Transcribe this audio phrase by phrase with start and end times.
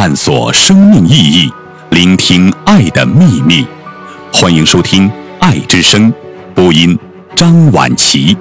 [0.00, 1.52] 探索生命意义，
[1.90, 3.66] 聆听爱的秘密。
[4.32, 5.06] 欢迎收听
[5.38, 6.10] 《爱之声》，
[6.54, 6.98] 播音
[7.36, 8.34] 张婉琪。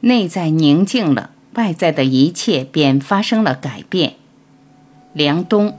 [0.00, 4.14] 内在宁静了，外在的一切便发生了改变。
[5.12, 5.76] 梁冬。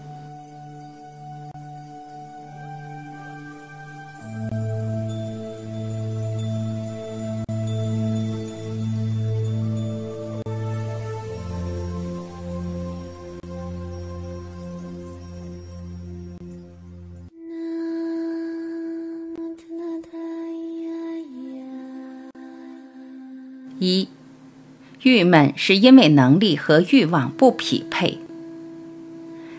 [25.03, 28.19] 郁闷是因为能力和欲望不匹配。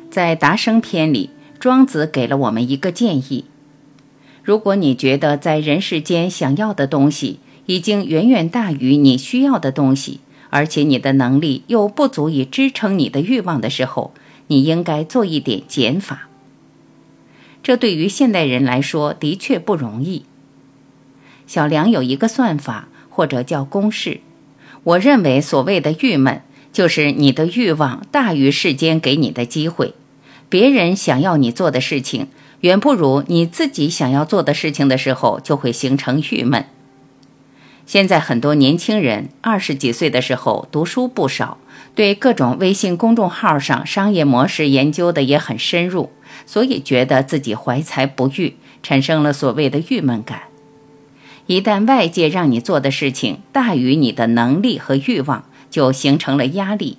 [0.08, 3.46] 在《达生篇》里，庄子给了我们一个建议：
[4.44, 14.14] 如果你觉得在人世间想要的东西已经远远大于你需要的东西，而且你的能力又不足以支撑你的欲望的时候，
[14.46, 16.28] 你应该做一点减法。
[17.64, 20.24] 这对于现代人来说的确不容易。
[21.48, 22.88] 小梁有一个算法。
[23.14, 24.20] 或者叫公式，
[24.84, 29.94] 我认为所谓的郁闷，就是你的欲望大于世间给你的机会。
[30.48, 32.26] 别人想要你做的事情，
[32.60, 36.66] 远不如你自己想要做的事情的时候，就会形成郁闷。
[37.86, 41.58] 现在很多年轻人二十几岁的时候读书不少，
[41.94, 46.10] 对各种微信公众号上商业模式研究的也很深入，
[46.46, 50.51] 所以觉得自己怀才不遇，产生了所谓的郁闷感。
[51.52, 56.96] 一旦外界让你做的事情大于你的能力和欲望，就形成了压力。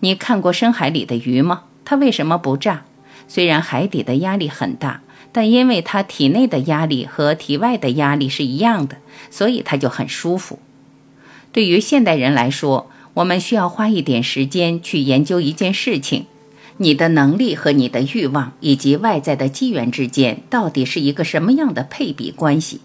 [0.00, 1.62] 你看过深海里的鱼吗？
[1.84, 2.82] 它为什么不炸？
[3.28, 8.96] 虽然海底的压力很大，但因为它体内的压力和体外的压力是一样的，
[9.30, 10.58] 所以它就很舒服。
[11.52, 16.26] 对于现代人来说，我们需要花一点时间去研究一件事情：
[16.78, 22.80] 你的能力和你的欲望以及外在的机缘之间，到底是一个什么样的配比关系？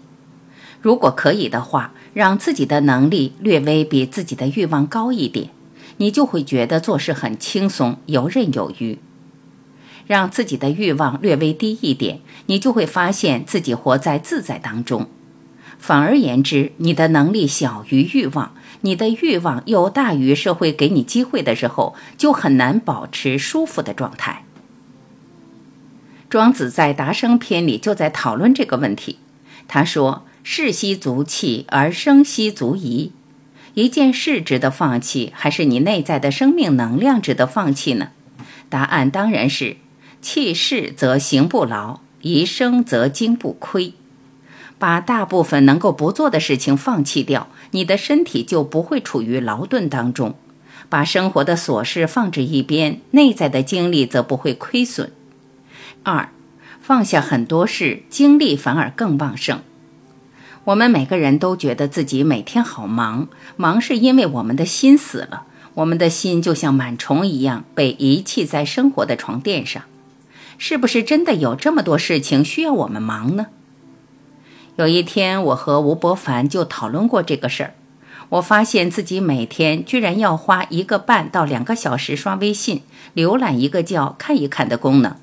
[0.86, 5.50] 如果可以的话，让自己的能力略微比自己的欲望高一点，
[5.96, 8.98] 你就会觉得做事很轻松、游刃有余；
[10.06, 15.08] 让自己的欲望略微低一点，你就会发现自己活在自在当中。
[15.76, 24.44] 反而言之，你的能力小于欲望，你的欲望又大于社会给你机会的时候，就很难保持舒服的状态。
[26.30, 29.18] 庄子在《达生篇》里就在讨论这个问题，
[29.66, 30.22] 他说。
[30.48, 33.10] 事息足气，而生息足疑。
[33.74, 38.10] 一件事值得放弃，还是你内在的生命能量值得放弃呢？
[38.68, 39.76] 答案当然是：
[40.22, 43.94] 气势则行不劳，一生则精不亏。
[44.78, 50.36] 把大部分能够不做的事情放弃掉，你的身体就不会处于劳顿当中。
[50.88, 55.10] 把生活的琐事放置一边，内在的精力则不会亏损。
[56.04, 56.28] 二，
[56.80, 59.60] 放下很多事，精力反而更旺盛。
[60.66, 65.44] 我们每个人都觉得自己每天好忙，忙是因为我们的心死了。
[65.74, 69.84] 我们的心就像螨虫一样被遗弃在生活的床垫上。
[70.58, 73.46] 是不是真的有这么多事情需要我们忙呢？
[74.74, 77.74] 有一天，我和吴伯凡就讨论过这个事儿。
[78.30, 82.82] 我发现自己每天居然要花一个半到两个小时刷微信，
[83.14, 85.14] 浏览一个叫“看一看”的功能。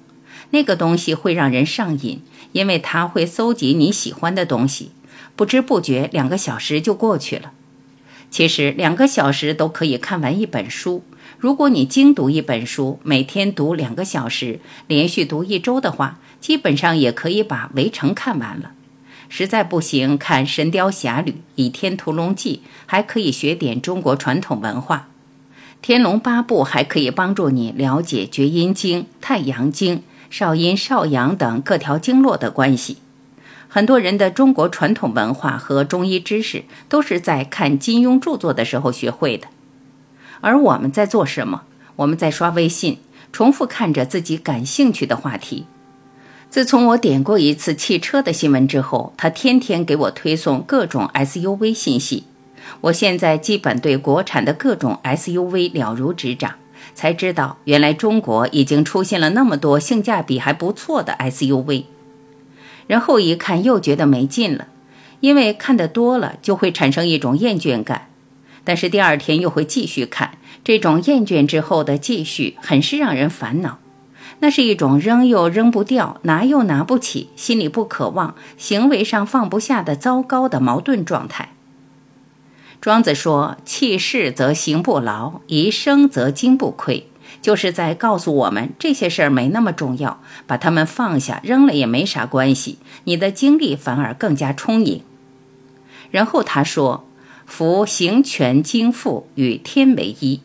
[0.52, 2.22] 那个东西会让人上瘾，
[2.54, 4.92] 因为它会搜集你喜欢的东西。
[5.36, 7.52] 不知不觉，两个小时就过去了。
[8.30, 11.04] 其实，两个小时都可以看完一本书。
[11.38, 18.72] 如果你精读一本书，每天读两个小时，连续读一周的话，基本上也可以把《围城》看完了。
[19.30, 25.10] 实在不行，看《神雕侠侣》《倚天屠龙记》，还可以学点中国传统文化。
[25.82, 32.98] 《天龙八部》还可以帮助你了解厥阴经、太阳经、少阴、少阳等各条经络的关系。
[33.74, 39.48] 很多人的中国传统文化和中医知识都是在看金庸著作的时候学会的，
[40.42, 41.64] 而我们在做什么？
[41.96, 43.00] 我们在刷微信，
[43.32, 45.66] 重复看着自己感兴趣的话题。
[46.52, 52.26] 自从我点过一次汽车的新闻之后，他天天给我推送各种 SUV 信息，
[52.82, 56.54] 我现在基本对国产的各种 SUV 了如指掌，
[56.94, 61.86] 才知道原来中国已经出现了那么多性价比还不错的 SUV。
[62.94, 64.68] 然后一看又觉得没劲了，
[65.20, 68.10] 因为看得多了就会产生一种厌倦感，
[68.64, 73.80] 但是第二天又会继续看，这种厌倦之后的继续很是让人烦恼。
[74.42, 81.50] 那是一种扔又扔不掉，拿又拿不起，心里不渴望，行为上放不下的糟糕的矛盾状态。
[82.80, 87.08] 庄子说：“弃势则行不劳，一生则精不亏。”
[87.44, 95.02] 就是在告诉我们，这些事儿没那么重要，把它们放下扔了也没啥关系，你的精力反而更加充盈。
[96.10, 97.06] 然后他说
[97.46, 100.40] ：“夫行权精富，与天为一。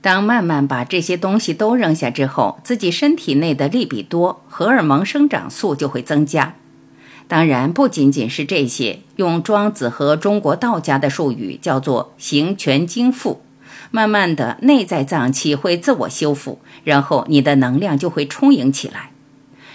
[0.00, 6.56] 当慢慢把这些东西都扔下之后，自己身体内的利比多、荷尔蒙生长素就会增加。”
[7.28, 8.98] 当然，不仅仅是这些。
[9.14, 13.42] 用庄子和中国道家的术语，叫做“行全精复”。
[13.92, 19.12] 慢慢的，内在脏器会自我修复，然后你的能量就会充盈起来，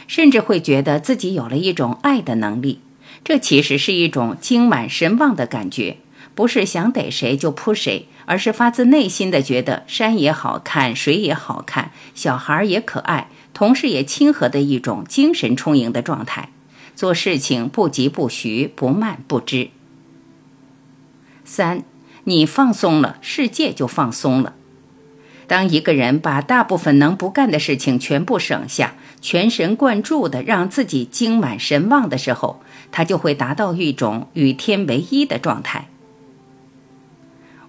[0.07, 2.81] 甚至会觉得自己有了一种爱的能力。
[3.23, 5.97] 这其实是一种精满神旺的感觉，
[6.33, 16.49] 不是想逮谁就扑谁，而是发自内心的觉得山也好看，水也好看，小孩也可爱，同事也亲和的一种精神充盈的状态。
[16.95, 19.69] 做事情不急不徐，不慢不知。
[21.43, 21.83] 三，
[22.27, 24.53] 你放松了，世界就放松了。
[25.47, 35.87] 当一个人把大部分能不干的事情全部省下，全神贯注的让自己精满神旺的时候，他就会达到一种与天为一的状态。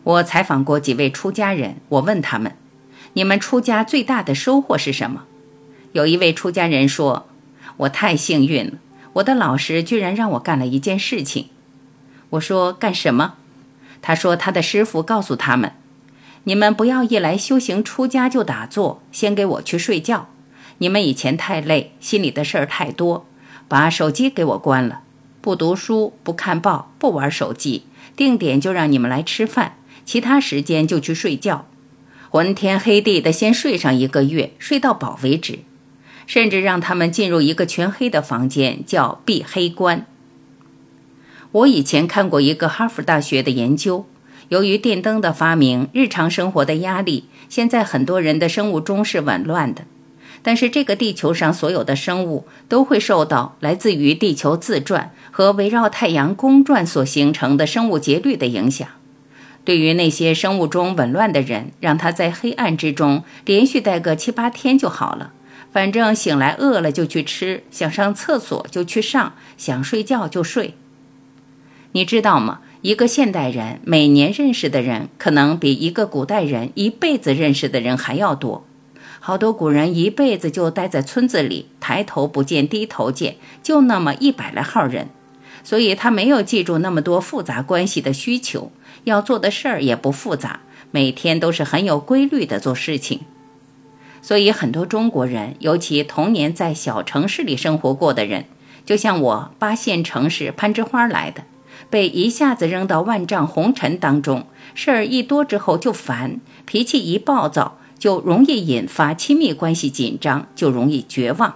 [0.03, 2.57] 我采访过几位出家人，我问他们
[3.15, 5.27] ：“你们出家最大的收获是什么？”
[5.93, 7.29] 有一位出家人说
[7.79, 8.73] ：“我太幸运了。”
[9.15, 11.47] 我的老师居然让我干了一件事情，
[12.31, 13.35] 我说干什么？
[14.01, 15.73] 他说他的师傅告诉他们，
[16.45, 20.29] 你们不要一来修行出家就打坐，先给我去睡觉。
[20.79, 23.27] 你们以前太累，心里的事儿太多，
[23.67, 25.01] 把手机给我关了，
[25.41, 27.85] 不读书，不看报，不玩手机，
[28.17, 31.67] 定点就让你们来吃饭，其他时间就去睡觉，
[32.31, 35.61] 昏天黑地的先睡上一个月，睡到饱为止。
[36.27, 40.07] 甚至让他们进入一个全黑的房间，叫闭黑关。
[41.53, 44.05] 我以前看过一个哈佛大学的研究，
[44.51, 49.85] 由于电灯的发明，日常生活的压力，现在很多人的生物钟是紊乱的。
[50.43, 58.87] 但是这个地球上所有的生物都会受到来自于地球自转和围绕太阳公转所形成的生物节律的影响。
[59.65, 65.33] 对于那些生物钟紊乱的人，让他在黑暗之中连续待个七八天就好了。
[65.73, 70.75] 反正醒来饿了就去吃，想上厕所就去上，想睡觉就睡。
[71.93, 72.61] 你知道吗？
[72.83, 78.65] 一个现代人每年认识的人，可能比一个古代人一辈子认识的人还要多。
[79.21, 85.09] 好多古人一辈子就待在村子里，抬头不见低头见，就那么一百来号人，
[85.65, 88.71] 所以他没有记住那么多复杂关系的需求，
[89.05, 90.61] 要做的事儿也不复杂，
[90.93, 93.23] 每天都是很有规律的做事情。
[94.23, 98.45] 所以，很多中国人，尤其童年在小城市里生活过的人，
[98.87, 101.43] 就像我八线城市攀枝花来的，
[101.91, 111.55] 被一下子扔到万丈红尘当中，事儿一多之后就烦，脾气一暴躁，就容易引发亲密关系紧张，就容易绝望。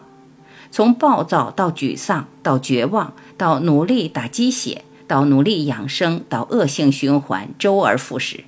[0.70, 8.44] 从暴躁到沮丧，到绝望，到努力打鸡血，到努力养生，到恶性循环，周而复始。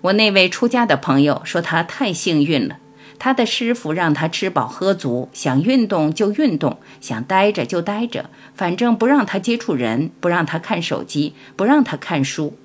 [0.00, 2.78] 我那位出家的朋友说，他太幸运了。
[3.18, 12.56] 他的师傅让他吃饱喝足，想运动就运动，想待着就待着，反正不让他接触人，不让他看手机，不让他看书。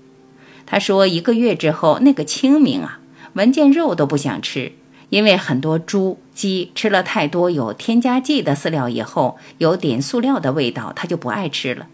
[0.65, 3.00] 他说，一个月之后，那个清明啊，
[3.33, 4.74] 闻见肉都不想吃，
[5.09, 11.88] 因为很多猪、鸡吃了太多有添加剂的饲料以后，有点塑料的味道，他就不爱吃了。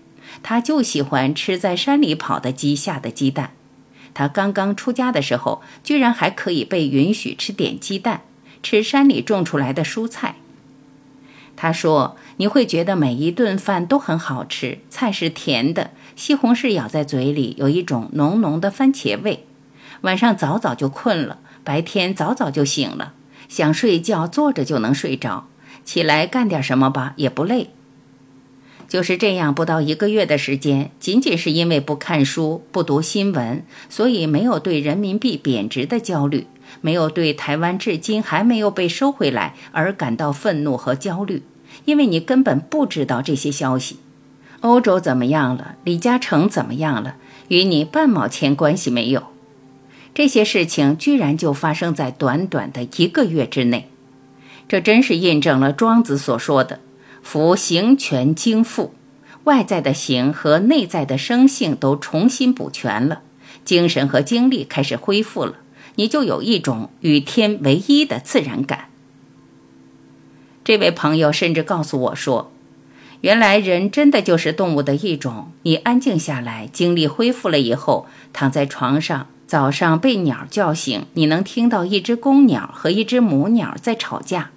[0.43, 3.51] 他就喜欢吃在山里跑的鸡下的鸡蛋。
[4.13, 8.21] 他刚刚出家的时候，居然还可以被允许吃点鸡蛋，
[8.65, 10.37] 吃山里种出来的蔬菜。
[11.55, 19.45] 他说：“你会觉得每一顿饭都很好吃，菜是甜的，西红柿咬在嘴里有一种浓浓的番茄味。
[20.01, 23.13] 晚上早早就困了，白天早早就醒了，
[23.47, 25.47] 想睡觉坐着就能睡着，
[25.83, 27.69] 起来干点什么吧也不累。”
[28.89, 36.47] 就是这样，不到一个月的时间，仅仅是因为不看书、不读新闻，所以没有对人民币贬值的焦虑，
[36.85, 41.41] 没有对台湾至今还没有被收回来而感到愤怒和焦虑，
[41.85, 43.97] 因为你根本不知道这些消息。
[44.61, 45.77] 欧洲怎么样了？
[45.83, 47.15] 李嘉诚怎么样了？
[47.47, 49.23] 与你半毛钱关系没有。
[50.13, 53.89] 这些事情居然就发生在短短的一个月之内，
[54.67, 56.79] 这真是印证了庄子所说的。
[57.23, 58.93] 夫形全精复，
[59.45, 63.23] 外在的形和内在的生性都重新补全了，
[63.65, 65.55] 精神和精力开始恢复了，
[65.95, 68.89] 你就有一种与天为一的自然感。
[70.63, 72.51] 这位朋友甚至告诉我说，
[73.21, 75.51] 原来人真的就是动物的一种。
[75.63, 84.51] 你安静下来，精力恢复了以后，躺在床上，早上被鸟叫醒，你能听到一只公鸟和一只母鸟在吵架，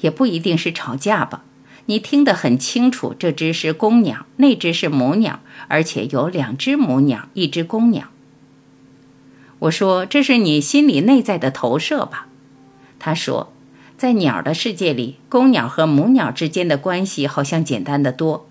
[0.00, 1.44] 也不一定是吵架吧？
[1.86, 8.08] 你听得很清楚，这只是公鸟，那只是母鸟，而且有两只母鸟，一只公鸟。
[9.62, 12.26] 我说：“这是你心里内在的投射吧？”
[12.98, 13.52] 他说
[13.96, 18.48] ：“在鸟的世界里，公鸟和母鸟之间的关系好像简单的多。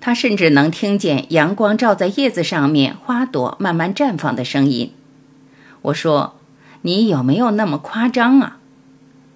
[0.00, 4.92] 他甚至能听见阳光照在叶子上面，花朵慢慢绽放的声音。”
[5.82, 6.36] 我说
[6.82, 8.58] ：“你有没有那么夸张啊？”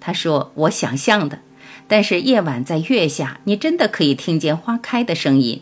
[0.00, 1.40] 他说：“我想象的，
[1.86, 5.60] 但是夜晚在月下，你真的可以听见花开的声音。”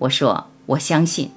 [0.00, 1.30] 我说：“我相信。”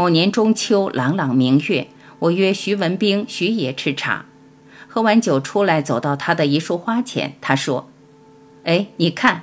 [0.00, 1.88] 某年中秋，朗朗明月，
[2.20, 4.24] 我约徐文兵、徐爷吃茶。
[4.88, 7.90] 喝完酒出来，走到他的一束花前，他说
[8.64, 9.42] ：“哎，你看。”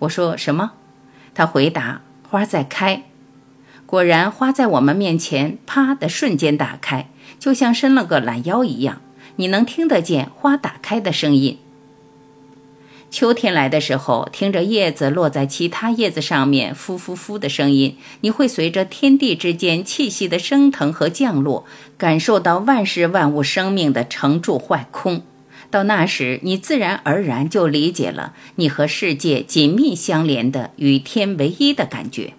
[0.00, 0.72] 我说：“什么？”
[1.36, 3.02] 他回答：“花在开。”
[3.84, 9.02] 果然，花在我们面前，啪的瞬间打开，就像伸了个懒腰一样，
[9.36, 11.58] 你能听得见花打开的声音。
[13.16, 21.64] 秋天来的时候，听着叶子落在其他叶子上面“呼呼呼”的声音，你会随着天地之间气息的升腾和降落，
[21.96, 25.22] 感受到万事万物生命的成住坏空。
[25.70, 32.34] 到那时，你自然而然就理解了你和世界紧密相连的与天为一的感觉。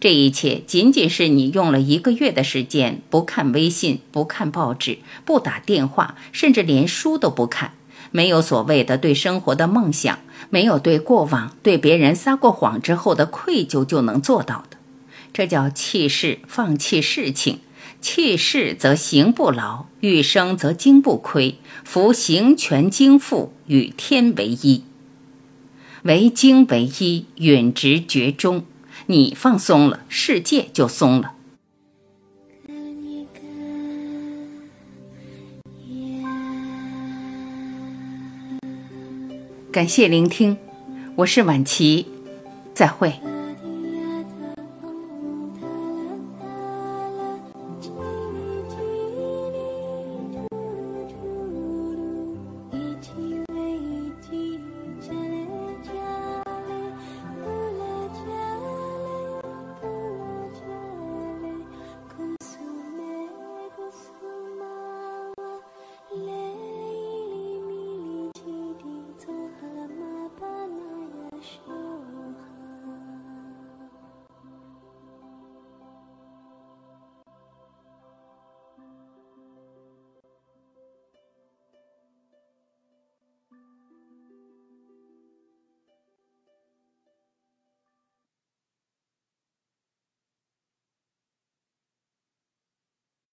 [0.00, 7.74] 这一切仅仅是你用了一个月的时间，不看微信，不看报纸，不打电话，甚至连书都不看。
[8.10, 10.18] 没有所谓的对生活的梦想，
[10.50, 14.76] 没有对过往对别人撒过谎之后的愧疚就能做到的，
[15.32, 17.60] 这叫弃世，放弃事情。
[18.00, 21.58] 弃世则行不劳，欲生则精不亏。
[21.82, 24.84] 夫行全精复，与天为一，
[26.02, 28.64] 为精为一，允直绝中。
[29.06, 31.32] 你放松了，世界就松了。
[39.78, 40.56] 感谢聆听，
[41.14, 42.04] 我是晚琪，
[42.74, 43.12] 再会。